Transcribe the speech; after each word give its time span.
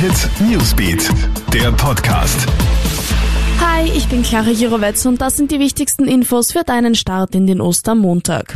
Hit 0.00 0.30
Newsbeat, 0.48 1.10
der 1.52 1.72
Podcast. 1.72 2.46
Hi, 3.60 3.90
ich 3.96 4.06
bin 4.06 4.22
Clara 4.22 4.50
Jirovetz 4.50 5.04
und 5.06 5.20
das 5.20 5.36
sind 5.36 5.50
die 5.50 5.58
wichtigsten 5.58 6.06
Infos 6.06 6.52
für 6.52 6.62
deinen 6.62 6.94
Start 6.94 7.34
in 7.34 7.48
den 7.48 7.60
Ostermontag. 7.60 8.54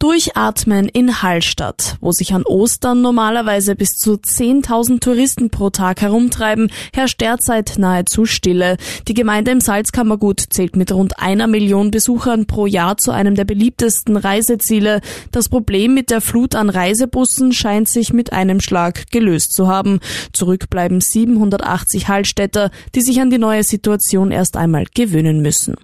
Durchatmen 0.00 0.88
in 0.88 1.20
Hallstatt, 1.20 1.98
wo 2.00 2.10
sich 2.10 2.32
an 2.32 2.44
Ostern 2.44 3.02
normalerweise 3.02 3.76
bis 3.76 3.98
zu 3.98 4.14
10.000 4.14 4.98
Touristen 4.98 5.50
pro 5.50 5.68
Tag 5.68 6.00
herumtreiben, 6.00 6.72
herrscht 6.94 7.20
derzeit 7.20 7.74
nahezu 7.76 8.24
Stille. 8.24 8.78
Die 9.08 9.14
Gemeinde 9.14 9.50
im 9.50 9.60
Salzkammergut 9.60 10.40
zählt 10.40 10.74
mit 10.74 10.90
rund 10.90 11.18
einer 11.18 11.46
Million 11.46 11.90
Besuchern 11.90 12.46
pro 12.46 12.64
Jahr 12.64 12.96
zu 12.96 13.10
einem 13.10 13.34
der 13.34 13.44
beliebtesten 13.44 14.16
Reiseziele. 14.16 15.02
Das 15.32 15.50
Problem 15.50 15.92
mit 15.92 16.08
der 16.08 16.22
Flut 16.22 16.54
an 16.54 16.70
Reisebussen 16.70 17.52
scheint 17.52 17.86
sich 17.86 18.10
mit 18.10 18.32
einem 18.32 18.60
Schlag 18.60 19.10
gelöst 19.10 19.52
zu 19.52 19.68
haben. 19.68 20.00
Zurück 20.32 20.70
bleiben 20.70 21.02
780 21.02 22.08
Hallstätter, 22.08 22.70
die 22.94 23.02
sich 23.02 23.20
an 23.20 23.28
die 23.28 23.36
neue 23.36 23.64
Situation 23.64 24.30
erst 24.30 24.56
einmal 24.56 24.86
gewöhnen 24.94 25.42
müssen. 25.42 25.76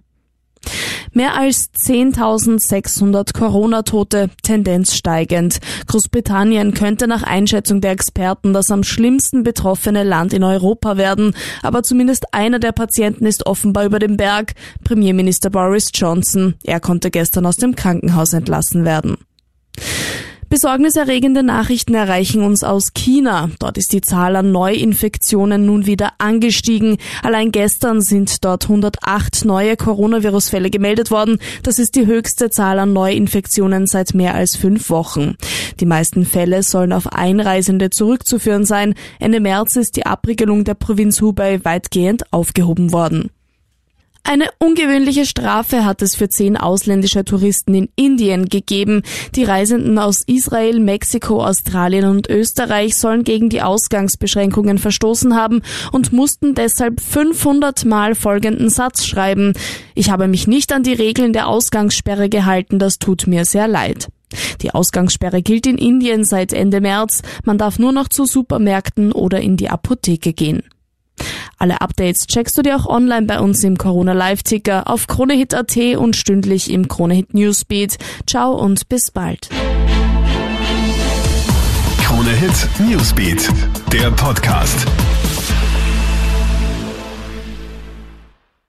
Mehr 1.16 1.34
als 1.34 1.70
10.600 1.73 3.33
Corona-Tote, 3.33 4.29
Tendenz 4.43 4.95
steigend. 4.95 5.61
Großbritannien 5.87 6.74
könnte 6.74 7.07
nach 7.07 7.23
Einschätzung 7.23 7.80
der 7.80 7.93
Experten 7.93 8.52
das 8.52 8.70
am 8.70 8.84
schlimmsten 8.84 9.43
betroffene 9.43 10.02
Land 10.02 10.34
in 10.34 10.45
Europa 10.45 10.98
werden. 10.98 11.34
Aber 11.62 11.83
zumindest 11.83 12.34
einer 12.34 12.59
der 12.59 12.73
Patienten 12.73 13.24
ist 13.24 13.47
offenbar 13.47 13.87
über 13.87 13.98
dem 13.98 14.19
Berg. 14.19 14.52
Premierminister 14.84 15.48
Boris 15.48 15.88
Johnson. 15.95 16.57
Er 16.65 16.80
konnte 16.80 17.10
gestern 17.10 17.46
aus 17.46 17.57
dem 17.57 17.74
Krankenhaus 17.74 18.35
entlassen 18.35 18.85
werden. 18.85 19.16
Besorgniserregende 20.48 21.42
Nachrichten 21.42 21.95
erreichen 21.95 22.42
uns 22.42 22.62
aus 22.62 22.95
China. 22.95 23.50
Dort 23.59 23.78
ist 23.78 23.92
die 23.92 24.00
Zahl 24.00 24.37
an 24.37 24.52
Neuinfektionen 24.52 25.66
nun 25.66 25.87
wieder 25.87 26.12
angestiegen. 26.18 26.98
Allein 27.23 27.51
gestern 27.51 28.01
sind 28.01 28.45
dort 28.45 28.65
108 28.65 29.45
neue 29.45 29.76
Coronavirus-Fälle 29.76 30.71
gemeldet 30.71 31.10
worden. 31.10 31.38
Das 31.65 31.80
ist 31.80 31.96
die 31.96 32.06
höchste 32.06 32.48
Zahl 32.51 32.79
an 32.79 32.93
Neuinfektionen 32.93 33.88
seit 33.88 34.15
mehr 34.15 34.34
als 34.34 34.54
fünf 34.54 34.88
Wochen. 34.88 35.34
Die 35.80 35.87
meisten 35.87 36.24
Fälle 36.24 36.62
sollen 36.62 36.93
auf 36.93 37.12
Einreisende 37.12 37.90
zurückzuführen 37.90 38.65
sein. 38.65 38.95
Ende 39.18 39.40
März 39.40 39.74
ist 39.74 39.96
die 39.96 40.06
Abriegelung 40.06 40.62
der 40.62 40.74
Provinz 40.74 41.21
Hubei 41.21 41.65
weitgehend 41.65 42.32
aufgehoben 42.32 42.93
worden. 42.93 43.30
Eine 44.29 44.49
ungewöhnliche 44.59 45.24
Strafe 45.24 45.85
hat 45.85 46.02
es 46.02 46.16
für 46.16 46.29
zehn 46.29 46.57
ausländische 46.57 47.24
Touristen 47.24 47.77
in 47.77 47.88
Indien 47.95 48.46
gegeben. 48.46 49.02
Die 49.37 49.45
Reisenden 49.45 50.01
aus 50.01 50.24
Israel, 50.27 50.80
Mexiko, 50.80 51.45
Australien 51.45 52.07
und 52.07 52.29
Österreich 52.29 52.96
sollen 52.96 53.23
gegen 53.23 53.51
die 53.51 53.63
Ausgangsbeschränkungen 53.63 54.79
verstoßen 54.79 55.37
haben 55.37 55.63
und 55.93 56.13
mussten 56.13 56.57
deshalb 56.57 57.01
500 57.01 57.85
Mal 57.85 58.16
folgenden 58.16 58.68
Satz 58.68 59.07
schreiben. 59.07 59.52
Ich 59.95 60.10
habe 60.10 60.27
mich 60.27 60.49
nicht 60.49 60.73
an 60.73 60.83
die 60.83 60.95
Regeln 60.95 61.33
der 61.33 61.46
Ausgangssperre 61.46 62.29
gehalten, 62.29 62.80
das 62.80 62.99
tut 62.99 63.29
mir 63.29 63.45
sehr 63.45 63.68
leid. 63.68 64.09
Die 64.61 64.75
Ausgangssperre 64.75 65.41
gilt 65.41 65.69
in 65.69 65.78
Indien 65.78 66.25
seit 66.25 66.53
Ende 66.53 66.81
März. 66.81 67.22
Man 67.44 67.59
darf 67.59 67.78
nur 67.78 67.93
noch 67.93 68.09
zu 68.09 68.25
Supermärkten 68.25 69.12
oder 69.12 69.41
in 69.41 69.56
die 69.56 69.71
Apotheke 69.71 70.33
gehen. 70.33 70.65
Alle 71.59 71.81
Updates 71.81 72.26
checkst 72.26 72.56
du 72.59 72.62
dir 72.62 72.76
auch 72.76 72.87
online 72.87 73.26
bei 73.26 73.41
uns 73.41 73.65
im 73.65 73.78
Corona 73.78 74.12
Live 74.12 74.43
Ticker 74.43 74.88
auf 74.88 75.06
KroneHit.at 75.06 75.76
und 75.97 76.16
stündlich 76.16 76.71
im 76.71 76.88
KroneHit 76.88 77.32
Newsbeat. 77.34 77.97
Ciao 78.26 78.53
und 78.53 78.88
bis 78.88 79.10
bald. 79.10 79.49
KroneHit 82.03 82.69
Newsbeat, 82.78 83.50
der 83.93 84.10
Podcast. 84.10 84.87